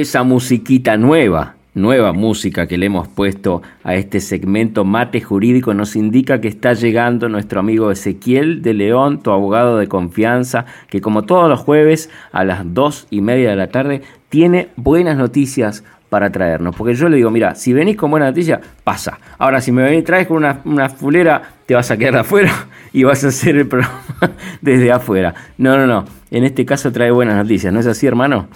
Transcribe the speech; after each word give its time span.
esa 0.00 0.22
musiquita 0.22 0.96
nueva, 0.96 1.54
nueva 1.74 2.12
música 2.12 2.66
que 2.66 2.78
le 2.78 2.86
hemos 2.86 3.08
puesto 3.08 3.62
a 3.82 3.94
este 3.94 4.20
segmento 4.20 4.84
Mate 4.84 5.20
Jurídico 5.20 5.74
nos 5.74 5.96
indica 5.96 6.40
que 6.40 6.48
está 6.48 6.74
llegando 6.74 7.28
nuestro 7.28 7.60
amigo 7.60 7.90
Ezequiel 7.90 8.62
de 8.62 8.74
León, 8.74 9.22
tu 9.22 9.30
abogado 9.30 9.78
de 9.78 9.88
confianza, 9.88 10.66
que 10.88 11.00
como 11.00 11.22
todos 11.22 11.48
los 11.48 11.60
jueves 11.60 12.10
a 12.32 12.44
las 12.44 12.74
dos 12.74 13.06
y 13.10 13.20
media 13.20 13.50
de 13.50 13.56
la 13.56 13.68
tarde 13.68 14.02
tiene 14.28 14.68
buenas 14.76 15.16
noticias 15.16 15.84
para 16.08 16.30
traernos. 16.30 16.76
Porque 16.76 16.94
yo 16.94 17.08
le 17.08 17.16
digo, 17.16 17.30
mira, 17.30 17.54
si 17.54 17.72
venís 17.72 17.96
con 17.96 18.10
buena 18.10 18.26
noticia, 18.26 18.60
pasa. 18.84 19.18
Ahora, 19.38 19.60
si 19.60 19.72
me 19.72 19.82
venís, 19.82 20.04
traes 20.04 20.26
con 20.26 20.38
una, 20.38 20.60
una 20.64 20.88
fulera, 20.88 21.42
te 21.66 21.74
vas 21.74 21.90
a 21.90 21.96
quedar 21.96 22.18
afuera 22.18 22.52
y 22.92 23.04
vas 23.04 23.24
a 23.24 23.28
hacer 23.28 23.56
el 23.56 23.66
programa 23.66 24.02
desde 24.60 24.92
afuera. 24.92 25.34
No, 25.58 25.76
no, 25.76 25.86
no. 25.86 26.04
En 26.30 26.44
este 26.44 26.64
caso 26.64 26.92
trae 26.92 27.10
buenas 27.10 27.36
noticias, 27.36 27.72
¿no 27.72 27.80
es 27.80 27.86
así, 27.86 28.06
hermano? 28.06 28.48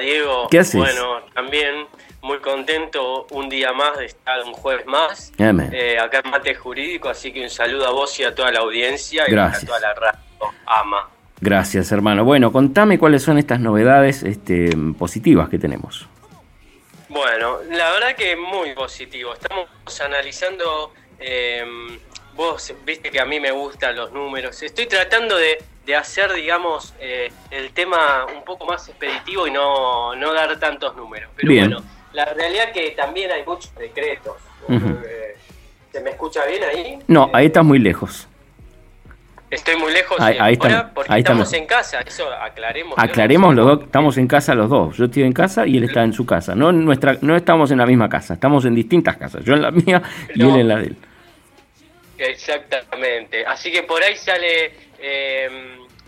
Diego. 0.00 0.48
¿Qué 0.50 0.58
haces? 0.58 0.74
Bueno, 0.74 1.20
también 1.32 1.86
muy 2.22 2.38
contento 2.38 3.26
un 3.30 3.48
día 3.48 3.72
más 3.72 3.98
de 3.98 4.06
estar 4.06 4.42
un 4.42 4.52
jueves 4.52 4.84
más 4.86 5.32
eh, 5.38 5.98
acá 5.98 6.20
en 6.22 6.30
Mate 6.30 6.54
Jurídico, 6.54 7.08
así 7.08 7.32
que 7.32 7.42
un 7.42 7.50
saludo 7.50 7.86
a 7.86 7.92
vos 7.92 8.18
y 8.20 8.24
a 8.24 8.34
toda 8.34 8.50
la 8.52 8.60
audiencia 8.60 9.24
y 9.28 9.34
a 9.34 9.52
toda 9.64 9.80
la 9.80 9.94
radio 9.94 10.20
AMA. 10.66 11.08
Gracias 11.40 11.90
hermano. 11.92 12.24
Bueno, 12.24 12.52
contame 12.52 12.98
cuáles 12.98 13.22
son 13.22 13.38
estas 13.38 13.60
novedades 13.60 14.22
este, 14.22 14.76
positivas 14.98 15.48
que 15.48 15.58
tenemos. 15.58 16.06
Bueno, 17.08 17.58
la 17.70 17.90
verdad 17.90 18.14
que 18.14 18.36
muy 18.36 18.74
positivo. 18.74 19.32
Estamos 19.32 19.68
analizando, 20.00 20.92
eh, 21.18 21.64
vos 22.34 22.72
viste 22.84 23.10
que 23.10 23.18
a 23.18 23.24
mí 23.24 23.40
me 23.40 23.50
gustan 23.50 23.96
los 23.96 24.12
números, 24.12 24.62
estoy 24.62 24.86
tratando 24.86 25.36
de 25.36 25.58
de 25.86 25.96
hacer, 25.96 26.32
digamos, 26.32 26.94
eh, 27.00 27.30
el 27.50 27.70
tema 27.72 28.26
un 28.34 28.44
poco 28.44 28.66
más 28.66 28.88
expeditivo 28.88 29.46
y 29.46 29.50
no, 29.50 30.14
no 30.14 30.32
dar 30.32 30.58
tantos 30.58 30.94
números. 30.96 31.30
Pero 31.36 31.52
bueno, 31.52 31.82
la 32.12 32.26
realidad 32.26 32.66
es 32.68 32.72
que 32.72 32.90
también 32.90 33.30
hay 33.30 33.44
muchos 33.44 33.74
decretos. 33.74 34.36
Eh, 34.68 35.36
¿Se 35.92 36.00
me 36.00 36.10
escucha 36.10 36.44
bien 36.46 36.62
ahí? 36.64 36.98
No, 37.08 37.30
ahí 37.32 37.46
estás 37.46 37.64
muy 37.64 37.78
lejos. 37.78 38.28
Estoy 39.50 39.74
muy 39.76 39.92
lejos 39.92 40.16
ahí, 40.20 40.36
ahí 40.38 40.56
porque 40.56 41.18
estamos, 41.18 41.52
en 41.54 41.66
casa, 41.66 42.00
eso 42.02 42.32
aclaremos. 42.32 42.94
Aclaremos 42.96 43.52
los 43.56 43.66
dos, 43.66 43.82
estamos 43.82 44.16
en 44.16 44.28
casa 44.28 44.54
los 44.54 44.70
dos. 44.70 44.96
Yo 44.96 45.06
estoy 45.06 45.24
en 45.24 45.32
casa 45.32 45.66
y 45.66 45.76
él 45.76 45.84
está 45.84 46.04
en 46.04 46.12
su 46.12 46.24
casa. 46.24 46.54
No 46.54 46.70
nuestra, 46.70 47.16
no 47.20 47.34
estamos 47.34 47.72
en 47.72 47.78
la 47.78 47.86
misma 47.86 48.08
casa, 48.08 48.34
estamos 48.34 48.64
en 48.64 48.76
distintas 48.76 49.16
casas. 49.16 49.44
Yo 49.44 49.54
en 49.54 49.62
la 49.62 49.72
mía 49.72 50.00
y 50.36 50.42
él 50.42 50.60
en 50.60 50.68
la 50.68 50.76
de 50.76 50.86
él. 50.86 50.96
Exactamente. 52.16 53.44
Así 53.44 53.72
que 53.72 53.82
por 53.82 54.00
ahí 54.00 54.14
sale 54.14 54.72
eh, 55.00 55.48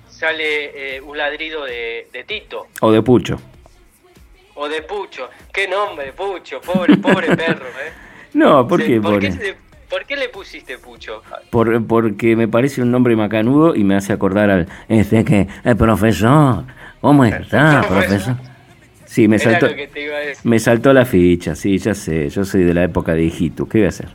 sale 0.08 0.96
eh, 0.96 1.00
un 1.00 1.16
ladrido 1.16 1.64
de, 1.64 2.06
Tito. 2.26 2.68
O 2.80 2.92
de 2.92 3.02
Pucho. 3.02 3.40
O 4.54 4.68
de 4.68 4.82
Pucho. 4.82 5.28
Qué 5.52 5.66
nombre, 5.66 6.12
Pucho. 6.12 6.60
Pobre, 6.60 6.96
pobre 6.96 7.36
perro, 7.36 7.66
¿eh? 7.66 7.92
No, 8.34 8.66
¿por 8.66 8.82
qué? 8.84 9.00
¿Por, 9.00 10.06
qué, 10.06 10.16
le 10.16 10.28
pusiste 10.30 10.78
Pucho? 10.78 11.22
Por, 11.50 11.86
porque 11.86 12.34
me 12.34 12.48
parece 12.48 12.80
un 12.80 12.90
nombre 12.90 13.14
macanudo 13.14 13.74
y 13.74 13.84
me 13.84 13.94
hace 13.94 14.12
acordar 14.12 14.48
al... 14.48 14.68
Este 14.88 15.24
que... 15.24 15.48
El 15.64 15.76
profesor. 15.76 16.64
¿Cómo 17.00 17.24
está, 17.24 17.84
profesor? 17.88 18.36
Sí, 19.12 19.28
me 19.28 19.38
saltó, 19.38 19.66
me 20.44 20.58
saltó 20.58 20.90
la 20.94 21.04
ficha, 21.04 21.54
sí, 21.54 21.76
ya 21.76 21.92
sé, 21.92 22.30
yo 22.30 22.46
soy 22.46 22.62
de 22.62 22.72
la 22.72 22.84
época 22.84 23.12
de 23.12 23.22
hijito, 23.22 23.68
¿qué 23.68 23.78
voy 23.78 23.84
a 23.84 23.88
hacer? 23.90 24.08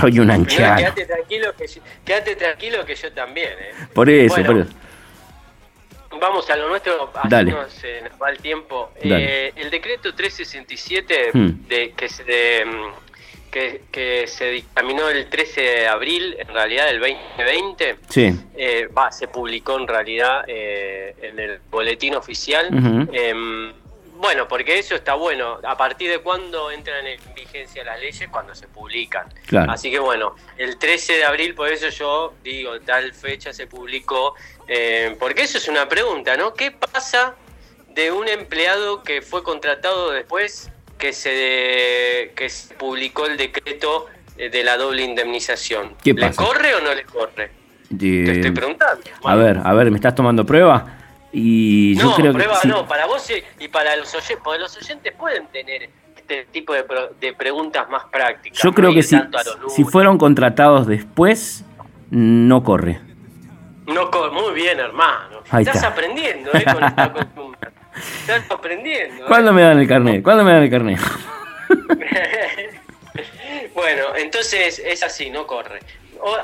Soy 0.00 0.18
un 0.18 0.30
anciano. 0.30 0.76
Quédate 0.76 1.06
tranquilo, 1.06 1.54
que 1.56 1.66
quédate 2.04 2.36
tranquilo 2.36 2.84
que 2.84 2.94
yo 2.94 3.12
también. 3.12 3.52
¿eh? 3.52 3.72
Por 3.92 4.10
eso, 4.10 4.42
por 4.44 4.58
eso. 4.58 4.70
Vamos 6.20 6.48
a 6.48 6.56
lo 6.56 6.68
nuestro, 6.68 7.10
así 7.14 7.80
se 7.80 8.02
nos 8.02 8.12
va 8.20 8.30
el 8.30 8.38
tiempo. 8.38 8.90
Eh, 8.96 9.52
el 9.56 9.70
decreto 9.70 10.14
367 10.14 11.30
hmm. 11.32 11.66
de, 11.68 11.92
que, 11.92 12.08
se, 12.08 12.24
que, 13.50 13.82
que, 13.90 14.26
se 14.26 14.50
dictaminó 14.50 15.08
el 15.08 15.28
13 15.28 15.60
de 15.60 15.88
abril, 15.88 16.36
en 16.38 16.48
realidad 16.48 16.86
del 16.86 17.00
2020, 17.00 17.96
sí. 18.08 18.34
eh, 18.56 18.88
va, 18.96 19.12
se 19.12 19.28
publicó 19.28 19.78
en 19.78 19.86
realidad 19.86 20.44
eh, 20.46 21.14
en 21.20 21.38
el 21.38 21.60
boletín 21.70 22.14
oficial. 22.14 22.68
Bueno, 24.18 24.48
porque 24.48 24.78
eso 24.78 24.94
está 24.94 25.14
bueno. 25.14 25.58
¿A 25.62 25.76
partir 25.76 26.10
de 26.10 26.18
cuándo 26.18 26.70
entran 26.70 27.06
en 27.06 27.20
vigencia 27.34 27.84
las 27.84 28.00
leyes? 28.00 28.28
Cuando 28.30 28.54
se 28.54 28.66
publican. 28.66 29.28
Así 29.68 29.90
que 29.90 29.98
bueno, 29.98 30.34
el 30.56 30.78
13 30.78 31.14
de 31.14 31.24
abril, 31.24 31.54
por 31.54 31.68
eso 31.68 31.88
yo 31.90 32.34
digo, 32.42 32.80
tal 32.80 33.12
fecha 33.12 33.52
se 33.52 33.66
publicó. 33.66 34.34
Eh, 34.68 35.16
porque 35.18 35.42
eso 35.42 35.58
es 35.58 35.68
una 35.68 35.88
pregunta, 35.88 36.36
¿no? 36.36 36.54
¿Qué 36.54 36.70
pasa 36.70 37.34
de 37.94 38.10
un 38.10 38.28
empleado 38.28 39.02
que 39.02 39.22
fue 39.22 39.42
contratado 39.42 40.10
después 40.10 40.70
que 40.98 41.12
se, 41.12 42.32
que 42.34 42.48
se 42.48 42.74
publicó 42.74 43.26
el 43.26 43.36
decreto 43.36 44.06
de 44.36 44.64
la 44.64 44.76
doble 44.76 45.02
indemnización? 45.02 45.94
¿Le 46.04 46.32
corre 46.32 46.74
o 46.74 46.80
no 46.80 46.94
le 46.94 47.04
corre? 47.04 47.50
Te 47.88 48.32
estoy 48.32 48.50
preguntando. 48.50 49.02
A 49.24 49.34
ver, 49.36 49.60
a 49.62 49.72
ver, 49.74 49.90
¿me 49.90 49.96
estás 49.96 50.14
tomando 50.14 50.44
prueba? 50.44 50.95
Y 51.38 51.94
no, 51.98 52.14
creo 52.14 52.32
prueba 52.32 52.58
no, 52.64 52.88
para 52.88 53.04
vos 53.04 53.30
y 53.58 53.68
para 53.68 53.94
los 53.96 54.14
oyentes, 54.14 54.38
porque 54.42 54.58
los 54.58 54.74
oyentes 54.74 55.12
pueden 55.12 55.46
tener 55.48 55.90
este 56.16 56.46
tipo 56.46 56.72
de, 56.72 57.32
preguntas 57.34 57.86
más 57.90 58.06
prácticas. 58.06 58.62
Yo 58.62 58.72
creo 58.72 58.94
que 58.94 59.02
si, 59.02 59.20
si 59.68 59.84
fueron 59.84 60.16
contratados 60.16 60.86
después, 60.86 61.62
no 62.08 62.64
corre. 62.64 63.02
No 63.86 64.10
corre, 64.10 64.30
muy 64.30 64.54
bien, 64.54 64.80
hermano. 64.80 65.42
Estás 65.58 65.84
aprendiendo, 65.84 66.52
¿eh? 66.54 66.64
Con 66.72 66.82
esta 66.82 67.12
costumbre. 67.12 67.70
Estás 67.94 68.50
aprendiendo. 68.50 69.24
¿eh? 69.24 69.28
¿Cuándo 69.28 69.52
me 69.52 69.60
dan 69.60 69.78
el 69.78 69.86
carnet? 69.86 70.22
¿Cuándo 70.22 70.42
me 70.42 70.52
dan 70.52 70.62
el 70.62 70.70
carnet? 70.70 70.98
bueno, 73.74 74.04
entonces 74.16 74.80
es 74.82 75.02
así, 75.02 75.28
no 75.28 75.46
corre. 75.46 75.80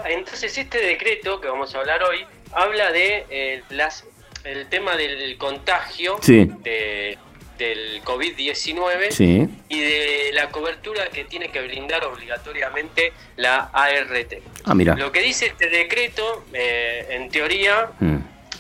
entonces 0.05 0.59
este 0.59 0.85
decreto 0.85 1.41
que 1.41 1.49
vamos 1.49 1.75
a 1.75 1.79
hablar 1.79 2.03
hoy 2.03 2.27
habla 2.53 2.93
de 2.93 3.25
eh, 3.31 3.63
las 3.71 4.05
el 4.45 4.67
tema 4.67 4.97
del 4.97 5.37
contagio 5.39 6.19
de, 6.23 7.19
del 7.59 8.03
COVID-19 8.03 9.49
y 9.69 9.81
de 9.81 10.31
la 10.33 10.51
cobertura 10.51 11.09
que 11.09 11.25
tiene 11.25 11.51
que 11.51 11.61
brindar 11.63 12.05
obligatoriamente 12.05 13.13
la 13.37 13.71
ART. 13.73 14.35
Ah, 14.65 14.75
mira. 14.75 14.97
Lo 14.97 15.13
que 15.13 15.23
dice 15.23 15.47
este 15.47 15.69
decreto, 15.69 16.45
eh, 16.53 17.07
en 17.11 17.31
teoría, 17.31 17.91
mm. 18.01 18.17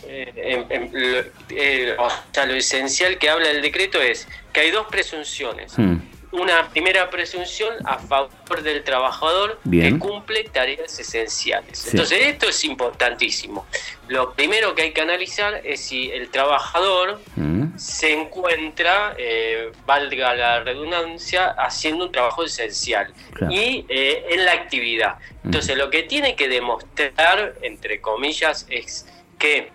eh, 0.07 0.89
lo, 0.93 1.57
eh, 1.57 1.97
o 1.99 2.09
sea, 2.33 2.47
lo 2.47 2.55
esencial 2.55 3.19
que 3.19 3.31
habla 3.31 3.51
el 3.51 3.63
decreto 3.63 4.01
es 4.01 4.29
que 4.53 4.61
hay 4.61 4.71
dos 4.71 4.87
presunciones. 4.89 5.77
Mm 5.79 6.12
una 6.33 6.69
primera 6.71 7.11
presunción 7.11 7.75
a 7.85 7.99
favor 7.99 8.63
del 8.63 8.83
trabajador 8.85 9.61
que 9.71 9.99
cumple 9.99 10.45
tareas 10.45 10.99
esenciales. 10.99 11.89
Entonces 11.89 12.27
esto 12.27 12.49
es 12.49 12.65
importantísimo. 12.65 13.67
Lo 14.09 14.33
primero 14.33 14.75
que 14.75 14.83
hay 14.83 14.93
que 14.93 15.03
analizar 15.03 15.61
es 15.65 15.81
si 15.81 16.11
el 16.11 16.31
trabajador 16.31 17.21
mm. 17.37 17.77
se 17.77 18.13
encuentra, 18.13 19.15
eh, 19.19 19.73
valga 19.87 20.35
la 20.35 20.65
redundancia, 20.65 21.51
haciendo 21.51 22.07
un 22.07 22.13
trabajo 22.13 22.45
esencial 22.45 23.13
y 23.51 23.85
eh, 23.89 24.27
en 24.31 24.45
la 24.45 24.53
actividad. 24.53 25.17
Mm. 25.17 25.47
Entonces 25.49 25.77
lo 25.77 25.91
que 25.91 26.03
tiene 26.05 26.35
que 26.35 26.49
demostrar, 26.49 27.55
entre 27.63 28.01
comillas, 28.01 28.67
es 28.71 29.07
que 29.39 29.71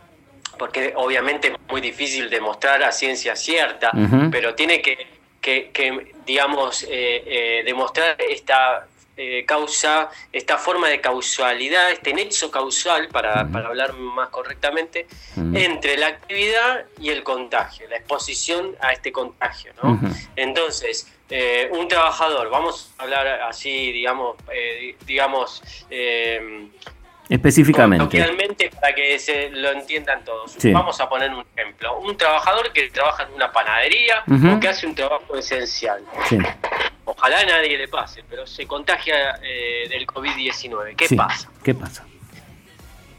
porque 0.58 0.94
obviamente 0.96 1.50
es 1.50 1.54
muy 1.70 1.82
difícil 1.82 2.32
demostrar 2.32 2.82
a 2.82 2.92
ciencia 2.92 3.36
cierta, 3.36 3.92
pero 4.32 4.56
tiene 4.56 4.82
que 4.82 5.17
que, 5.48 6.14
digamos, 6.26 6.84
eh, 6.84 7.24
eh, 7.26 7.64
demostrar 7.66 8.18
esta 8.22 8.86
eh, 9.16 9.46
causa, 9.46 10.10
esta 10.32 10.58
forma 10.58 10.90
de 10.90 11.00
causalidad, 11.00 11.92
este 11.92 12.14
nexo 12.14 12.52
causal, 12.52 13.08
para, 13.08 13.40
hablar 13.40 13.94
más 13.94 14.30
correctamente, 14.30 15.08
entre 15.54 15.98
la 15.98 16.08
actividad 16.08 16.86
y 17.00 17.10
el 17.10 17.24
contagio, 17.24 17.88
la 17.88 17.98
exposición 17.98 18.76
a 18.82 18.92
este 18.92 19.12
contagio. 19.12 19.72
¿no? 19.82 20.00
Entonces, 20.36 21.12
un 21.72 21.88
trabajador, 21.88 22.50
vamos 22.50 22.94
a 22.98 23.04
hablar 23.04 23.28
así, 23.44 23.92
digamos, 23.92 24.36
digamos 25.06 25.64
Específicamente. 27.30 28.22
para 28.80 28.96
que 28.96 29.20
se 29.20 29.50
lo 29.50 29.72
entiendan 29.72 30.24
todos. 30.24 30.58
Vamos 30.72 31.00
a 31.00 31.10
poner 31.10 31.32
un 31.32 31.44
ejemplo. 31.56 32.00
Un 32.00 32.18
trabajador 32.18 32.72
que 32.72 32.90
trabaja 32.90 33.24
en 33.24 33.34
una 33.34 33.52
panadería 33.52 34.24
o 34.28 34.60
que 34.60 34.68
hace 34.68 34.88
un 34.88 34.96
trabajo 34.96 35.36
esencial. 35.36 36.04
Ojalá 37.06 37.40
a 37.40 37.46
nadie 37.46 37.78
le 37.78 37.88
pase, 37.88 38.24
pero 38.30 38.46
se 38.46 38.68
contagia 38.68 39.40
eh, 39.42 39.88
del 39.90 40.06
COVID-19. 40.06 40.96
¿Qué 40.98 41.16
pasa? 41.16 41.50
¿Qué 41.64 41.74
pasa? 41.74 42.06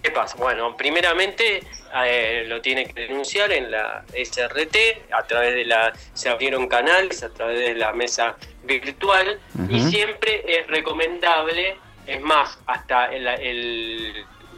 ¿Qué 0.02 0.10
pasa? 0.10 0.36
Bueno, 0.36 0.76
primeramente 0.76 1.62
eh, 2.04 2.44
lo 2.46 2.60
tiene 2.60 2.86
que 2.86 3.00
denunciar 3.00 3.50
en 3.50 3.70
la 3.70 4.04
SRT, 4.12 5.10
a 5.10 5.22
través 5.26 5.54
de 5.54 5.64
la, 5.64 5.92
se 6.12 6.28
abrieron 6.28 6.68
canales, 6.68 7.22
a 7.22 7.30
través 7.30 7.60
de 7.60 7.74
la 7.74 7.92
mesa 7.92 8.36
virtual, 8.64 9.40
y 9.68 9.80
siempre 9.80 10.44
es 10.46 10.66
recomendable 10.66 11.76
es 12.08 12.22
más, 12.22 12.58
hasta 12.66 13.10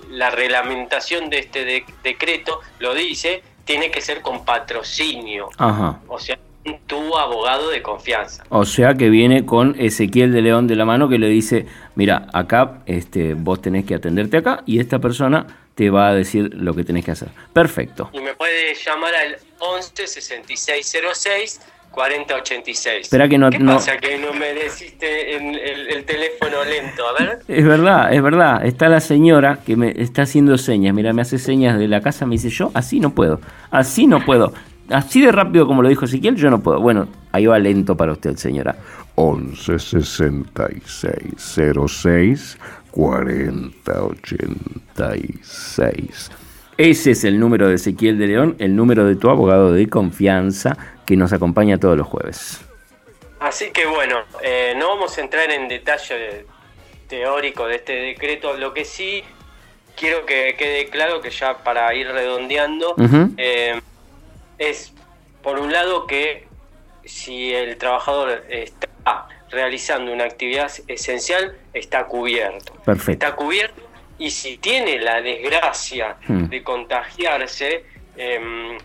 la 0.08 0.30
reglamentación 0.30 1.28
de 1.28 1.40
este 1.40 1.84
decreto 2.02 2.60
lo 2.78 2.94
dice, 2.94 3.42
tiene 3.64 3.90
que 3.90 4.00
ser 4.00 4.22
con 4.22 4.44
patrocinio. 4.44 5.48
Ajá. 5.58 6.00
O 6.08 6.18
sea, 6.18 6.38
tu 6.86 7.16
abogado 7.16 7.70
de 7.70 7.82
confianza. 7.82 8.44
O 8.48 8.64
sea 8.64 8.94
que 8.94 9.08
viene 9.08 9.46
con 9.46 9.74
Ezequiel 9.78 10.32
de 10.32 10.42
León 10.42 10.66
de 10.66 10.76
la 10.76 10.84
mano 10.84 11.08
que 11.08 11.18
le 11.18 11.28
dice, 11.28 11.66
mira, 11.94 12.28
acá 12.32 12.82
este, 12.86 13.34
vos 13.34 13.62
tenés 13.62 13.84
que 13.84 13.94
atenderte 13.94 14.36
acá 14.36 14.62
y 14.66 14.78
esta 14.78 14.98
persona 14.98 15.46
te 15.74 15.90
va 15.90 16.08
a 16.08 16.14
decir 16.14 16.52
lo 16.54 16.74
que 16.74 16.84
tenés 16.84 17.04
que 17.04 17.12
hacer. 17.12 17.28
Perfecto. 17.52 18.10
Y 18.12 18.20
me 18.20 18.34
puede 18.34 18.74
llamar 18.74 19.14
al 19.14 19.38
11 19.58 20.06
6606 20.06 21.60
4086. 21.90 23.02
Espera 23.02 23.28
que 23.28 23.36
no, 23.36 23.50
¿Qué 23.50 23.60
pasa 23.60 23.96
que 23.98 24.18
no 24.18 24.32
me 24.32 24.54
deciste 24.54 25.36
el, 25.36 25.58
el, 25.58 26.04
teléfono 26.04 26.64
lento? 26.64 27.02
A 27.06 27.22
ver. 27.22 27.38
Es 27.48 27.64
verdad, 27.64 28.12
es 28.12 28.22
verdad. 28.22 28.64
Está 28.64 28.88
la 28.88 29.00
señora 29.00 29.58
que 29.64 29.76
me 29.76 29.92
está 29.96 30.22
haciendo 30.22 30.56
señas. 30.56 30.94
Mira, 30.94 31.12
me 31.12 31.22
hace 31.22 31.38
señas 31.38 31.78
de 31.78 31.88
la 31.88 32.00
casa. 32.00 32.26
Me 32.26 32.36
dice, 32.36 32.50
yo 32.50 32.70
así 32.74 33.00
no 33.00 33.10
puedo. 33.10 33.40
Así 33.70 34.06
no 34.06 34.24
puedo. 34.24 34.52
Así 34.90 35.20
de 35.20 35.30
rápido 35.30 35.66
como 35.66 35.82
lo 35.82 35.88
dijo 35.88 36.04
Ezequiel, 36.04 36.36
yo 36.36 36.50
no 36.50 36.60
puedo. 36.60 36.80
Bueno, 36.80 37.08
ahí 37.32 37.46
va 37.46 37.58
lento 37.58 37.96
para 37.96 38.12
usted, 38.12 38.36
señora. 38.36 38.76
11 39.14 39.78
66 39.78 41.60
06 41.86 42.58
40 42.90 44.02
86. 44.02 46.30
Ese 46.80 47.10
es 47.10 47.24
el 47.24 47.38
número 47.38 47.68
de 47.68 47.74
Ezequiel 47.74 48.18
de 48.18 48.26
León, 48.26 48.56
el 48.58 48.74
número 48.74 49.04
de 49.04 49.14
tu 49.14 49.28
abogado 49.28 49.70
de 49.70 49.86
confianza 49.90 50.78
que 51.04 51.14
nos 51.14 51.30
acompaña 51.30 51.76
todos 51.76 51.94
los 51.94 52.06
jueves. 52.06 52.58
Así 53.38 53.70
que 53.70 53.84
bueno, 53.84 54.20
eh, 54.42 54.72
no 54.78 54.88
vamos 54.88 55.18
a 55.18 55.20
entrar 55.20 55.50
en 55.50 55.68
detalle 55.68 56.46
teórico 57.06 57.66
de 57.66 57.76
este 57.76 57.92
decreto, 57.92 58.54
lo 58.54 58.72
que 58.72 58.86
sí 58.86 59.22
quiero 59.94 60.24
que 60.24 60.54
quede 60.56 60.88
claro 60.88 61.20
que 61.20 61.28
ya 61.28 61.58
para 61.58 61.94
ir 61.94 62.08
redondeando, 62.08 62.94
eh, 63.36 63.78
es 64.56 64.94
por 65.42 65.58
un 65.58 65.70
lado 65.70 66.06
que 66.06 66.48
si 67.04 67.52
el 67.52 67.76
trabajador 67.76 68.42
está 68.48 68.88
realizando 69.50 70.14
una 70.14 70.24
actividad 70.24 70.72
esencial, 70.88 71.58
está 71.74 72.06
cubierto. 72.06 72.72
Perfecto. 72.86 73.26
Está 73.26 73.36
cubierto 73.36 73.89
y 74.20 74.30
si 74.30 74.58
tiene 74.58 75.00
la 75.00 75.20
desgracia 75.22 76.16
hmm. 76.28 76.44
de 76.44 76.62
contagiarse, 76.62 77.84
eh, 78.16 78.78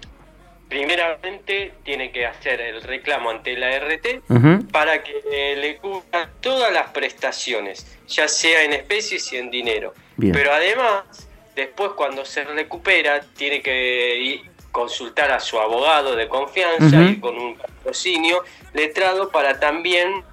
primeramente 0.69 1.73
tiene 1.83 2.09
que 2.11 2.25
hacer 2.25 2.61
el 2.61 2.81
reclamo 2.81 3.29
ante 3.29 3.55
la 3.55 3.77
RT 3.79 4.71
para 4.71 5.03
que 5.03 5.55
le 5.57 5.77
cubra 5.77 6.29
todas 6.39 6.73
las 6.73 6.89
prestaciones, 6.89 7.97
ya 8.07 8.27
sea 8.27 8.63
en 8.63 8.73
especies 8.73 9.31
y 9.33 9.37
en 9.37 9.51
dinero. 9.51 9.93
Pero 10.17 10.53
además, 10.53 11.27
después 11.55 11.91
cuando 11.91 12.25
se 12.25 12.45
recupera, 12.45 13.21
tiene 13.37 13.61
que 13.61 14.41
consultar 14.71 15.31
a 15.31 15.39
su 15.39 15.59
abogado 15.59 16.15
de 16.15 16.27
confianza 16.27 17.01
y 17.01 17.19
con 17.19 17.37
un 17.37 17.57
patrocinio 17.57 18.43
letrado 18.73 19.29
para 19.29 19.59
también 19.59 20.23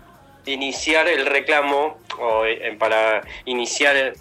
iniciar 0.46 1.08
el 1.08 1.26
reclamo 1.26 1.98
o 2.18 2.44
eh, 2.46 2.74
para 2.78 3.22
iniciar 3.44 4.14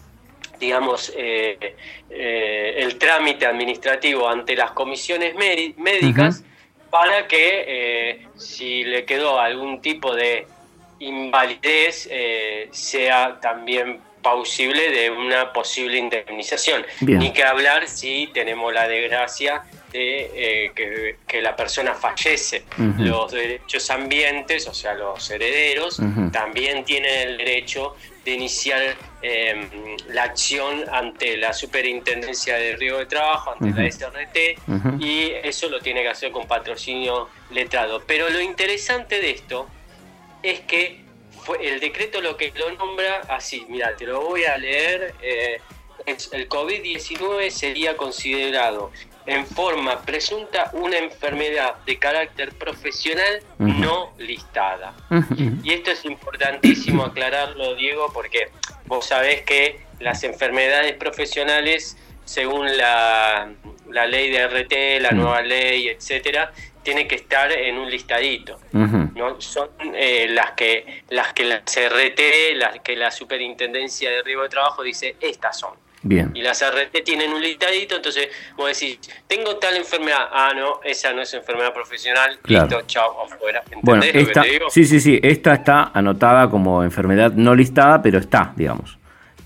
digamos, 0.62 1.12
eh, 1.18 1.76
eh, 2.10 2.76
el 2.78 2.98
trámite 2.98 3.48
administrativo 3.48 4.30
ante 4.30 4.56
las 4.56 4.72
comisiones 4.72 5.36
médicas 5.36 6.44
para 6.92 7.28
que 7.28 7.66
eh, 7.68 8.28
si 8.38 8.84
le 8.84 9.04
quedó 9.04 9.40
algún 9.40 9.82
tipo 9.82 10.16
de 10.16 10.46
invalidez 11.00 12.08
sea 12.72 13.40
también 13.42 14.00
pausible 14.22 14.92
de 14.92 15.10
una 15.10 15.52
posible 15.52 15.98
indemnización. 15.98 16.86
Ni 17.00 17.34
que 17.34 17.44
hablar 17.44 17.88
si 17.88 18.30
tenemos 18.32 18.72
la 18.72 18.88
desgracia 18.88 19.64
de 19.92 20.72
que, 21.28 21.42
la 21.42 21.56
persona 21.56 21.96
fallece. 21.96 22.66
Los 23.00 23.32
derechos 23.32 23.90
ambientes, 23.90 24.68
o 24.68 24.76
sea, 24.76 24.94
los 24.94 25.28
herederos, 25.32 26.00
también 26.32 26.86
tienen 26.86 27.30
el 27.30 27.38
derecho 27.40 27.96
de 28.24 28.34
iniciar 28.34 28.96
em, 29.22 29.70
la 30.10 30.24
acción 30.24 30.84
ante 30.92 31.38
la 31.38 31.54
Superintendencia 31.54 32.56
de 32.56 32.76
Río 32.76 32.98
de 32.98 33.06
Trabajo, 33.06 33.52
ante 33.52 33.70
la 33.80 33.88
SRT, 33.88 34.58
y 35.00 35.32
eso 35.44 35.70
lo 35.70 35.80
tiene 35.80 36.02
que 36.02 36.10
hacer 36.10 36.32
con 36.32 36.48
patrocinio 36.48 37.30
letrado. 37.52 38.02
Pero 38.06 38.30
lo 38.30 38.42
interesante 38.42 39.20
de 39.20 39.32
esto 39.32 39.68
es 40.44 40.62
que 40.62 41.02
fue 41.44 41.68
el 41.68 41.80
decreto 41.80 42.22
lo 42.22 42.38
que 42.38 42.52
lo 42.56 42.72
nombra 42.72 43.22
así, 43.30 43.66
mira, 43.70 43.96
te 43.96 44.06
lo 44.06 44.22
voy 44.22 44.44
a 44.46 44.58
leer, 44.58 45.16
eh, 45.22 45.60
el 46.06 46.50
COVID-19 46.50 47.50
sería 47.50 47.96
considerado 47.96 48.92
en 49.26 49.46
forma 49.46 50.02
presunta 50.02 50.72
una 50.74 50.98
enfermedad 50.98 51.76
de 51.86 51.98
carácter 51.98 52.54
profesional 52.54 53.42
no 53.60 54.14
listada. 54.18 54.94
Y 55.64 55.74
esto 55.74 55.92
es 55.92 56.06
importantísimo 56.06 57.04
aclararlo, 57.04 57.76
Diego, 57.76 58.12
porque 58.14 58.50
vos 58.92 59.06
sabés 59.06 59.44
que 59.44 59.80
las 60.02 60.22
enfermedades 60.26 60.92
profesionales, 60.98 61.96
según 62.26 62.76
la, 62.76 63.50
la 63.90 64.06
ley 64.06 64.30
de 64.30 64.46
RT, 64.46 65.02
la 65.02 65.12
nueva 65.12 65.42
ley, 65.42 65.88
etcétera, 65.88 66.52
tiene 66.84 67.08
que 67.08 67.16
estar 67.16 67.50
en 67.54 67.78
un 67.78 67.90
listadito. 67.90 68.60
¿no? 68.74 69.40
Son 69.40 69.70
eh, 69.96 70.28
las 70.30 70.52
que 70.52 71.04
las 71.08 71.32
que 71.32 71.46
la 71.46 71.60
RT, 71.60 72.56
las 72.56 72.82
que 72.82 72.98
la 72.98 73.12
Superintendencia 73.12 74.10
de 74.10 74.24
Riesgo 74.24 74.44
de 74.44 74.50
Trabajo 74.50 74.84
dice, 74.84 75.16
estas 75.22 75.58
son. 75.58 75.72
Bien. 76.04 76.32
Y 76.34 76.42
las 76.42 76.62
RT 76.64 77.04
tienen 77.04 77.32
un 77.32 77.42
listadito, 77.42 77.96
entonces 77.96 78.30
vos 78.56 78.68
decís, 78.68 79.00
tengo 79.28 79.58
tal 79.58 79.76
enfermedad, 79.78 80.30
ah, 80.32 80.52
no, 80.56 80.80
esa 80.84 81.14
no 81.14 81.22
es 81.22 81.32
enfermedad 81.34 81.74
profesional, 81.74 82.40
listo, 82.46 82.82
chao, 82.88 83.24
afuera. 83.24 83.64
Bueno, 83.84 84.04
esta, 84.04 84.44
sí, 84.70 84.86
sí, 84.86 85.00
sí, 85.00 85.20
esta 85.22 85.54
está 85.54 85.92
anotada 85.94 86.50
como 86.50 86.84
enfermedad 86.84 87.32
no 87.34 87.54
listada, 87.54 88.02
pero 88.02 88.18
está, 88.18 88.52
digamos. 88.56 88.98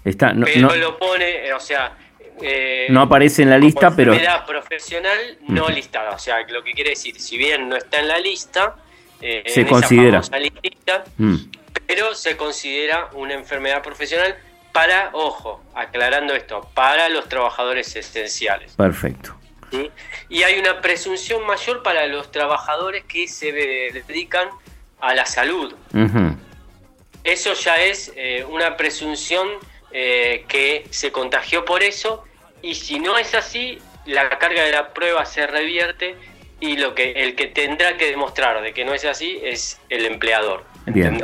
Está, 0.06 0.34
no, 0.34 0.46
pero 0.46 0.76
lo 0.76 0.98
pone, 0.98 1.52
o 1.54 1.60
sea... 1.60 1.98
Eh, 2.42 2.88
no 2.90 3.02
aparece 3.02 3.44
en 3.44 3.50
la 3.50 3.58
lista, 3.58 3.96
pero... 3.96 4.12
Enfermedad 4.12 4.46
profesional 4.46 5.38
no 5.48 5.70
listada, 5.70 6.12
o 6.12 6.20
sea, 6.20 6.46
lo 6.48 6.64
que 6.64 6.74
quiere 6.74 6.92
decir, 6.92 7.20
si 7.20 7.38
bien 7.38 7.70
no 7.70 7.78
está 7.78 8.00
en 8.00 8.10
la 8.10 8.20
lista, 8.20 8.76
eh, 9.22 9.44
se 9.48 9.66
considera. 9.66 10.22
Mm. 11.18 11.36
pero 11.88 12.14
se 12.14 12.36
considera 12.36 13.10
una 13.14 13.34
enfermedad 13.34 13.82
profesional 13.82 14.36
para, 14.76 15.10
ojo, 15.14 15.64
aclarando 15.74 16.36
esto, 16.36 16.70
para 16.74 17.08
los 17.08 17.30
trabajadores 17.30 17.96
esenciales. 17.96 18.74
Perfecto. 18.74 19.34
Y 20.28 20.44
hay 20.44 20.60
una 20.60 20.82
presunción 20.82 21.46
mayor 21.48 21.82
para 21.82 22.06
los 22.08 22.30
trabajadores 22.30 23.06
que 23.06 23.26
se 23.30 23.54
dedican 23.54 24.50
a 25.00 25.14
la 25.16 25.26
salud. 25.26 25.74
Eso 27.24 27.54
ya 27.54 27.78
es 27.78 28.12
eh, 28.18 28.46
una 28.50 28.76
presunción 28.76 29.48
eh, 29.92 30.44
que 30.50 30.86
se 30.90 31.10
contagió 31.14 31.64
por 31.64 31.82
eso 31.82 32.26
y 32.62 32.76
si 32.76 33.00
no 33.00 33.18
es 33.18 33.34
así, 33.34 33.80
la 34.06 34.28
carga 34.28 34.64
de 34.64 34.74
la 34.74 34.94
prueba 34.94 35.26
se 35.26 35.48
revierte 35.48 36.18
y 36.60 36.76
lo 36.76 36.94
que 36.94 37.12
el 37.12 37.36
que 37.36 37.48
tendrá 37.48 37.96
que 37.96 38.08
demostrar 38.08 38.62
de 38.62 38.74
que 38.74 38.84
no 38.84 38.94
es 38.94 39.06
así 39.06 39.40
es 39.42 39.80
el 39.88 40.06
empleador 40.06 40.66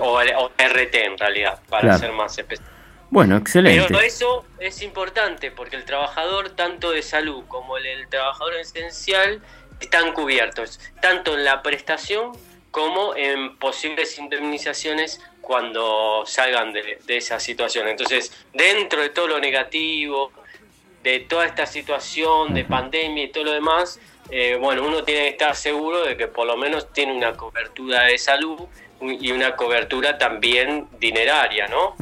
O, 0.01 0.21
el, 0.21 0.29
RT 0.29 0.95
en 0.95 1.17
realidad, 1.17 1.59
para 1.69 1.97
ser 1.97 2.13
más 2.13 2.37
específico. 2.37 2.70
Bueno, 3.11 3.35
excelente. 3.35 3.85
Pero 3.89 3.99
eso 3.99 4.45
es 4.57 4.81
importante 4.81 5.51
porque 5.51 5.75
el 5.75 5.83
trabajador, 5.83 6.51
tanto 6.51 6.91
de 6.91 7.03
salud 7.03 7.43
como 7.49 7.75
el, 7.77 8.07
trabajador 8.07 8.55
esencial, 8.55 9.41
están 9.81 10.13
cubiertos, 10.13 10.79
tanto 11.01 11.37
en 11.37 11.43
la 11.43 11.61
prestación 11.61 12.31
como 12.71 13.13
en 13.17 13.57
posibles 13.57 14.17
indemnizaciones 14.17 15.19
cuando 15.41 16.23
salgan 16.25 16.71
de, 16.71 16.99
esa 17.09 17.37
situación. 17.41 17.89
Entonces, 17.89 18.31
dentro 18.53 19.01
de 19.01 19.09
todo 19.09 19.27
lo 19.27 19.39
negativo, 19.41 20.31
de 21.03 21.19
toda 21.19 21.45
esta 21.45 21.65
situación 21.65 22.53
de 22.53 22.63
pandemia 22.63 23.25
y 23.25 23.27
todo 23.27 23.43
lo 23.43 23.51
demás, 23.51 23.99
eh, 24.29 24.57
bueno, 24.57 24.85
uno 24.85 25.03
tiene 25.03 25.23
que 25.23 25.29
estar 25.29 25.53
seguro 25.57 26.05
de 26.05 26.15
que 26.15 26.27
por 26.27 26.47
lo 26.47 26.55
menos 26.55 26.93
tiene 26.93 27.11
una 27.11 27.33
cobertura 27.33 28.03
de 28.03 28.17
salud 28.17 28.61
y 29.01 29.31
una 29.33 29.57
cobertura 29.57 30.17
también 30.17 30.87
dineraria, 30.97 31.67
¿no? 31.67 31.95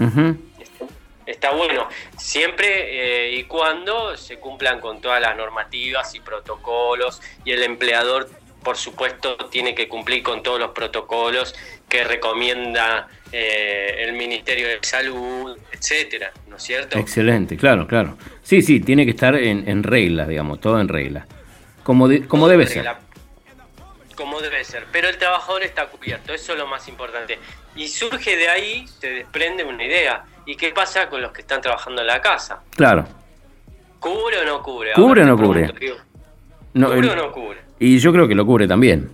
Está 1.29 1.51
bueno, 1.51 1.87
siempre 2.17 3.27
eh, 3.27 3.37
y 3.37 3.43
cuando 3.43 4.17
se 4.17 4.37
cumplan 4.37 4.79
con 4.79 4.99
todas 4.99 5.21
las 5.21 5.37
normativas 5.37 6.13
y 6.15 6.19
protocolos 6.19 7.21
y 7.45 7.51
el 7.51 7.63
empleador, 7.63 8.29
por 8.63 8.77
supuesto, 8.77 9.37
tiene 9.49 9.75
que 9.75 9.87
cumplir 9.87 10.23
con 10.23 10.43
todos 10.43 10.59
los 10.59 10.71
protocolos 10.71 11.55
que 11.87 12.03
recomienda 12.03 13.07
eh, 13.31 13.95
el 13.99 14.13
Ministerio 14.13 14.67
de 14.67 14.79
Salud, 14.81 15.57
etcétera, 15.71 16.31
¿no 16.47 16.57
es 16.57 16.63
cierto? 16.63 16.97
Excelente, 16.97 17.55
claro, 17.57 17.87
claro. 17.87 18.17
Sí, 18.43 18.61
sí, 18.61 18.79
tiene 18.79 19.05
que 19.05 19.11
estar 19.11 19.35
en, 19.35 19.83
regla, 19.83 20.25
digamos, 20.25 20.59
todo 20.59 20.79
en 20.79 20.87
regla. 20.87 21.27
Como, 21.83 22.09
como 22.27 22.47
debe 22.47 22.67
ser. 22.67 22.85
Como 24.15 24.41
debe 24.41 24.65
ser, 24.65 24.85
pero 24.91 25.07
el 25.07 25.17
trabajador 25.17 25.63
está 25.63 25.85
cubierto, 25.85 26.33
eso 26.33 26.51
es 26.51 26.59
lo 26.59 26.67
más 26.67 26.87
importante. 26.89 27.39
Y 27.75 27.87
surge 27.87 28.35
de 28.35 28.49
ahí, 28.49 28.85
se 28.99 29.09
desprende 29.11 29.63
una 29.63 29.85
idea 29.85 30.25
¿Y 30.49 30.55
qué 30.55 30.71
pasa 30.71 31.07
con 31.07 31.21
los 31.21 31.31
que 31.31 31.41
están 31.41 31.61
trabajando 31.61 32.01
en 32.01 32.07
la 32.07 32.19
casa? 32.19 32.63
Claro. 32.71 33.05
¿Cubre 33.99 34.39
o 34.39 34.45
no 34.45 34.63
cubre? 34.63 34.93
¿Cubre 34.93 35.21
o 35.21 35.25
no 35.27 35.37
cubre? 35.37 35.67
¿Cubre 36.73 37.09
o 37.11 37.15
no 37.15 37.31
cubre? 37.31 37.59
Y 37.77 37.99
yo 37.99 38.11
creo 38.11 38.27
que 38.27 38.33
lo 38.33 38.47
cubre 38.47 38.67
también. 38.67 39.11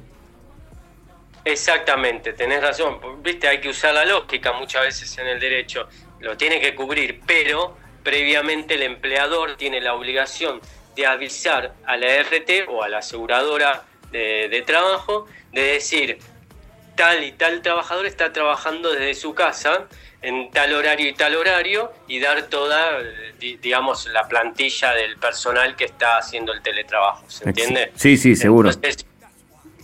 Exactamente, 1.43 2.31
tenés 2.31 2.61
razón. 2.61 2.99
Viste, 3.21 3.49
hay 3.49 3.59
que 3.59 3.67
usar 3.67 3.93
la 3.93 4.05
lógica 4.05 4.53
muchas 4.53 4.83
veces 4.83 5.17
en 5.17 5.27
el 5.27 5.37
derecho. 5.37 5.89
Lo 6.21 6.37
tiene 6.37 6.61
que 6.61 6.73
cubrir, 6.73 7.19
pero 7.27 7.75
previamente 8.01 8.75
el 8.75 8.83
empleador 8.83 9.57
tiene 9.57 9.81
la 9.81 9.93
obligación 9.93 10.61
de 10.95 11.05
avisar 11.05 11.73
a 11.85 11.97
la 11.97 12.17
RT 12.23 12.69
o 12.69 12.81
a 12.81 12.87
la 12.87 12.99
aseguradora 12.99 13.83
de, 14.09 14.63
trabajo 14.65 15.27
de 15.51 15.63
decir 15.63 16.17
tal 16.95 17.23
y 17.23 17.31
tal 17.33 17.61
trabajador 17.61 18.05
está 18.05 18.31
trabajando 18.31 18.91
desde 18.91 19.13
su 19.13 19.33
casa 19.33 19.87
en 20.21 20.49
tal 20.51 20.73
horario 20.73 21.09
y 21.09 21.13
tal 21.13 21.35
horario 21.35 21.91
y 22.07 22.19
dar 22.19 22.43
toda, 22.43 22.99
digamos, 23.39 24.07
la 24.07 24.27
plantilla 24.27 24.93
del 24.93 25.17
personal 25.17 25.75
que 25.75 25.85
está 25.85 26.17
haciendo 26.17 26.51
el 26.51 26.61
teletrabajo. 26.61 27.29
¿Se 27.29 27.45
entiende? 27.45 27.91
Sí, 27.95 28.17
sí, 28.17 28.35
seguro 28.35 28.71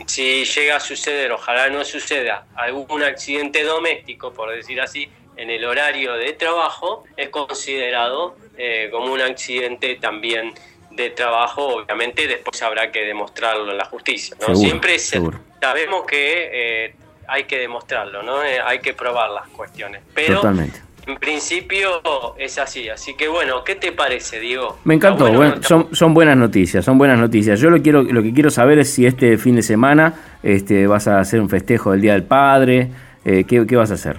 si 0.08 0.46
llega 0.46 0.77
a 0.77 0.80
suceder, 0.80 1.32
ojalá 1.32 1.70
no 1.70 1.84
suceda, 1.84 2.46
algún 2.56 3.03
accidente 3.03 3.63
doméstico, 3.63 4.34
por 4.34 4.51
decir 4.51 4.80
así, 4.82 5.10
en 5.38 5.50
el 5.50 5.65
horario 5.65 6.13
de 6.13 6.34
trabajo, 6.34 7.03
es 7.18 7.30
considerado 7.30 8.36
eh, 8.58 8.89
como 8.91 9.13
un 9.13 9.22
accidente 9.22 9.96
también 9.96 10.53
de 10.91 11.10
trabajo, 11.10 11.77
obviamente 11.77 12.27
después 12.27 12.62
habrá 12.62 12.91
que 12.91 13.06
demostrarlo 13.06 13.72
en 13.72 13.77
la 13.77 13.86
justicia. 13.86 14.36
¿no? 14.46 14.56
Siempre 14.56 15.00
sabemos 15.00 16.06
que 16.06 16.50
eh, 16.51 16.96
hay 17.28 17.46
que 17.46 17.60
demostrarlo, 17.60 18.24
¿no? 18.24 18.44
Eh, 18.44 18.60
hay 18.63 18.80
que 18.80 18.94
probar 18.94 19.30
las 19.32 19.48
cuestiones. 19.50 20.01
Pero 20.13 20.36
Totalmente. 20.36 20.92
En 21.08 21.16
principio 21.16 22.01
es 22.38 22.60
así, 22.60 22.88
así 22.88 23.16
que 23.16 23.28
bueno, 23.28 23.63
¿qué 23.63 23.75
te 23.75 23.92
parece, 23.92 24.40
Diego? 24.40 24.78
Me 24.84 24.94
encantó, 24.94 25.28
son, 25.63 25.96
son 25.96 26.13
buenas 26.13 26.38
noticias, 26.38 26.86
son 26.86 27.00
buenas 27.00 27.18
noticias. 27.18 27.60
Yo 27.60 27.72
lo 27.72 27.82
quiero, 27.82 28.04
lo 28.04 28.22
que 28.22 28.32
quiero 28.32 28.51
saber 28.51 28.78
es 28.78 28.94
si 28.94 29.08
este 29.08 29.38
fin 29.38 29.56
de 29.56 29.63
semana 29.63 30.13
este, 30.44 30.86
vas 30.86 31.08
a 31.08 31.20
hacer 31.20 31.42
un 31.42 31.50
festejo 31.50 31.92
del 31.92 32.01
Día 32.01 32.13
del 32.13 32.24
Padre, 32.24 32.92
eh, 33.25 33.46
¿qué, 33.48 33.75
vas 33.75 33.90
a 33.90 33.96
hacer? 33.96 34.18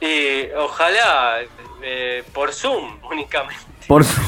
Y 0.00 0.50
ojalá 0.56 1.42
eh, 1.82 2.24
por 2.32 2.52
Zoom 2.52 2.98
únicamente. 3.10 3.62
Por 3.86 4.02
Zoom. 4.02 4.26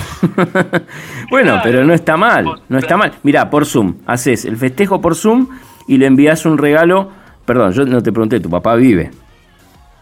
bueno, 1.31 1.61
pero 1.65 1.85
no 1.85 1.93
está 1.93 2.17
mal, 2.17 2.63
no 2.69 2.79
está 2.79 2.97
mal. 2.97 3.13
Mirá, 3.25 3.51
por 3.51 3.67
Zoom, 3.67 3.97
haces 4.07 4.45
el 4.45 4.57
festejo 4.57 5.01
por 5.01 5.17
Zoom 5.17 5.49
y 5.91 5.99
le 5.99 6.07
envías 6.07 6.47
un 6.47 6.57
regalo. 6.57 7.11
Perdón, 7.45 7.73
yo 7.73 7.85
no 7.85 8.01
te 8.01 8.13
pregunté, 8.13 8.39
tu 8.39 8.49
papá 8.49 8.77
vive. 8.77 9.11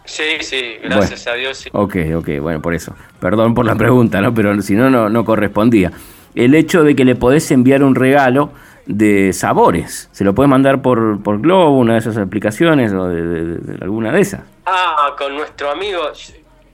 Sí, 0.05 0.37
sí, 0.41 0.75
gracias 0.83 1.25
a 1.25 1.33
Dios. 1.33 1.57
Sí. 1.57 1.69
Ok, 1.73 1.95
ok, 2.15 2.29
bueno, 2.39 2.61
por 2.61 2.75
eso. 2.75 2.95
Perdón 3.19 3.55
por 3.55 3.65
la 3.65 3.73
pregunta, 3.75 4.21
¿no? 4.21 4.31
Pero 4.31 4.61
si 4.61 4.75
no, 4.75 5.09
no, 5.09 5.25
correspondía. 5.25 5.91
El 6.35 6.53
hecho 6.53 6.83
de 6.83 6.95
que 6.95 7.05
le 7.05 7.15
podés 7.15 7.49
enviar 7.49 7.81
un 7.81 7.95
regalo 7.95 8.51
de 8.85 9.33
sabores. 9.33 10.09
Se 10.11 10.23
lo 10.23 10.35
puedes 10.35 10.47
mandar 10.47 10.83
por, 10.83 11.23
por 11.23 11.41
Globo, 11.41 11.79
una 11.79 11.93
de 11.93 11.99
esas 11.99 12.17
aplicaciones 12.17 12.93
o 12.93 13.07
de, 13.07 13.57
alguna 13.81 14.11
de 14.11 14.21
esas. 14.21 14.41
Ah, 14.67 15.15
con 15.17 15.35
nuestro 15.35 15.71
amigo. 15.71 16.01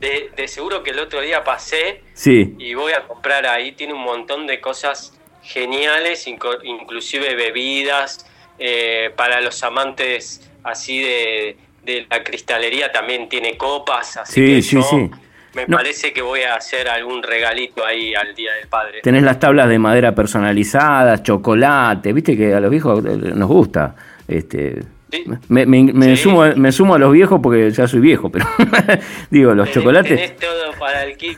De, 0.01 0.48
seguro 0.50 0.84
que 0.84 0.91
el 0.91 1.00
otro 1.00 1.22
día 1.22 1.41
pasé 1.41 2.01
sí. 2.13 2.53
y 2.60 2.74
voy 2.74 2.91
a 2.91 3.07
comprar 3.07 3.45
ahí. 3.48 3.72
Tiene 3.72 3.93
un 3.93 4.03
montón 4.03 4.45
de 4.45 4.60
cosas 4.60 5.17
geniales, 5.41 6.27
inclusive 6.27 7.34
bebidas 7.36 8.25
eh, 8.59 9.12
para 9.15 9.41
los 9.41 9.63
amantes 9.63 10.50
así 10.63 11.01
de, 11.01 11.57
de 11.83 12.07
la 12.09 12.24
cristalería 12.24 12.91
también 12.91 13.29
tiene 13.29 13.57
copas, 13.57 14.17
así 14.17 14.45
que 14.45 14.62
sí, 14.62 14.81
sí. 14.81 15.12
me 15.53 15.67
parece 15.67 16.12
que 16.12 16.21
voy 16.21 16.41
a 16.41 16.55
hacer 16.55 16.89
algún 16.89 17.21
regalito 17.21 17.85
ahí 17.85 18.15
al 18.15 18.33
Día 18.33 18.53
del 18.53 18.67
Padre. 18.67 19.01
Tenés 19.01 19.24
las 19.24 19.39
tablas 19.39 19.69
de 19.69 19.79
madera 19.79 20.13
personalizadas, 20.13 21.24
chocolate, 21.24 22.13
viste 22.13 22.35
que 22.35 22.53
a 22.53 22.59
los 22.59 22.71
viejos 22.71 23.03
nos 23.03 23.47
gusta. 23.47 23.95
Este, 24.27 24.81
me, 25.50 26.17
sumo, 26.17 26.43
me 26.55 26.71
sumo 26.71 26.95
a 26.95 27.00
los 27.00 27.12
viejos 27.12 27.39
porque 27.41 27.69
ya 27.71 27.88
soy 27.88 28.00
viejo, 28.00 28.31
pero 28.31 28.45
digo, 29.29 29.53
los 29.53 29.71
chocolates... 29.71 30.15
Tenés 30.15 30.38
todo 30.38 30.71
para 30.79 31.03
el 31.03 31.15
kit, 31.15 31.38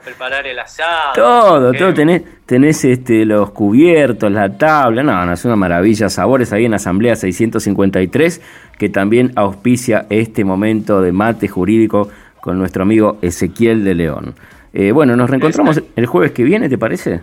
preparar 0.00 0.46
el 0.46 0.58
asado. 0.58 1.12
Todo, 1.14 1.72
todo 1.72 1.94
tenés, 1.94 2.22
tenés 2.46 2.84
este, 2.84 3.24
los 3.24 3.50
cubiertos, 3.50 4.30
la 4.30 4.56
tabla, 4.56 5.02
no, 5.02 5.24
no, 5.24 5.32
es 5.32 5.44
una 5.44 5.56
maravilla, 5.56 6.08
sabores 6.08 6.52
ahí 6.52 6.64
en 6.64 6.74
Asamblea 6.74 7.16
653, 7.16 8.40
que 8.78 8.88
también 8.88 9.32
auspicia 9.36 10.06
este 10.10 10.44
momento 10.44 11.00
de 11.00 11.12
mate 11.12 11.48
jurídico 11.48 12.10
con 12.40 12.58
nuestro 12.58 12.82
amigo 12.82 13.18
Ezequiel 13.22 13.84
de 13.84 13.94
León. 13.94 14.34
Eh, 14.72 14.92
bueno, 14.92 15.16
nos 15.16 15.28
reencontramos 15.28 15.80
el 15.96 16.06
jueves 16.06 16.32
que 16.32 16.44
viene, 16.44 16.68
¿te 16.68 16.78
parece? 16.78 17.20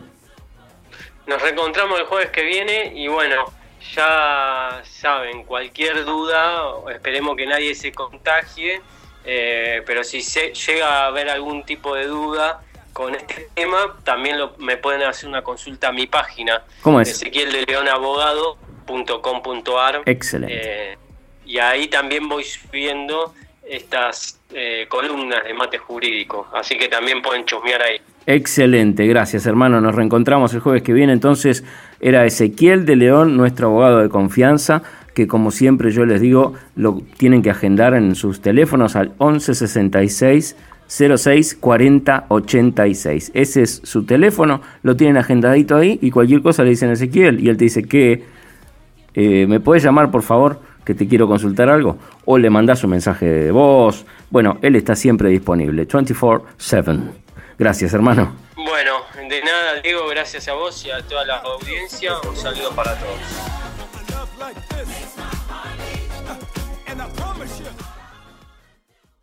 Nos 1.26 1.42
reencontramos 1.42 2.00
el 2.00 2.06
jueves 2.06 2.30
que 2.30 2.44
viene 2.44 2.94
y 2.96 3.08
bueno, 3.08 3.46
ya 3.94 4.82
saben, 4.84 5.44
cualquier 5.44 6.06
duda, 6.06 6.62
esperemos 6.94 7.36
que 7.36 7.46
nadie 7.46 7.74
se 7.76 7.92
contagie, 7.92 8.82
eh, 9.26 9.82
pero 9.86 10.04
si 10.04 10.22
se 10.22 10.54
llega 10.54 11.04
a 11.04 11.08
haber 11.08 11.30
algún 11.30 11.64
tipo 11.64 11.96
de 11.96 12.08
duda, 12.08 12.62
con 12.98 13.14
este 13.14 13.48
tema, 13.54 13.78
también 14.04 14.40
lo, 14.40 14.56
me 14.58 14.78
pueden 14.78 15.04
hacer 15.04 15.30
una 15.30 15.44
consulta 15.44 15.90
a 15.90 15.92
mi 15.92 16.08
página. 16.08 16.64
¿Cómo 16.82 17.00
es? 17.00 17.12
Ezequiel 17.12 17.52
de 17.52 17.64
Leonabogado.com.ar. 17.68 20.02
Excelente. 20.08 20.60
Eh, 20.60 20.98
y 21.46 21.60
ahí 21.60 21.90
también 21.90 22.28
voy 22.28 22.44
subiendo 22.44 23.36
estas 23.64 24.40
eh, 24.52 24.88
columnas 24.90 25.44
de 25.44 25.54
mate 25.54 25.78
jurídico, 25.78 26.48
así 26.56 26.76
que 26.76 26.88
también 26.88 27.22
pueden 27.22 27.46
chusmear 27.46 27.84
ahí. 27.84 28.02
Excelente, 28.26 29.06
gracias 29.06 29.46
hermano. 29.46 29.80
Nos 29.80 29.94
reencontramos 29.94 30.56
el 30.56 30.62
jueves 30.62 30.82
que 30.82 30.94
viene. 30.94 31.14
Entonces 31.14 31.64
era 32.00 32.26
Ezequiel 32.26 32.88
de 32.88 32.96
León, 32.96 33.38
nuestro 33.38 33.68
abogado 33.68 34.00
de 34.00 34.10
confianza, 34.10 34.82
que 35.14 35.28
como 35.28 35.52
siempre 35.52 35.92
yo 35.92 36.08
les 36.08 36.20
digo, 36.20 36.56
lo 36.76 37.04
tienen 37.18 37.44
que 37.44 37.52
agendar 37.52 37.94
en 37.94 38.16
sus 38.16 38.42
teléfonos 38.42 38.96
al 38.96 39.10
1166 39.20 40.56
06 40.88 41.56
40 41.60 42.26
86. 42.30 43.32
Ese 43.34 43.62
es 43.64 43.82
su 43.84 44.06
teléfono, 44.06 44.62
lo 44.84 44.96
tienen 44.96 45.18
agendadito 45.18 45.76
ahí 45.76 46.00
y 46.02 46.12
cualquier 46.12 46.42
cosa 46.42 46.64
le 46.64 46.72
dicen 46.72 46.90
a 46.90 46.94
Ezequiel 46.94 47.40
y 47.40 47.50
él 47.50 47.58
te 47.58 47.66
dice 47.66 47.84
que 47.84 48.24
eh, 49.14 49.46
me 49.48 49.60
puedes 49.60 49.84
llamar 49.84 50.12
por 50.12 50.24
favor 50.24 50.62
que 50.86 50.94
te 50.94 51.08
quiero 51.08 51.28
consultar 51.28 51.70
algo 51.70 51.98
o 52.26 52.38
le 52.38 52.50
mandas 52.50 52.84
un 52.84 52.92
mensaje 52.92 53.26
de 53.26 53.52
voz. 53.52 54.06
Bueno, 54.30 54.58
él 54.62 54.76
está 54.76 54.96
siempre 54.96 55.30
disponible, 55.30 55.88
24/7. 55.88 57.00
Gracias, 57.60 57.94
hermano. 57.94 58.36
Bueno, 58.56 58.94
de 59.16 59.42
nada, 59.42 59.82
Diego, 59.82 60.08
gracias 60.10 60.48
a 60.48 60.54
vos 60.54 60.86
y 60.86 60.92
a 60.92 61.02
toda 61.02 61.26
la 61.26 61.38
audiencia. 61.38 62.14
Un 62.30 62.36
saludo 62.36 62.72
para 62.72 62.94
todos. 62.96 63.57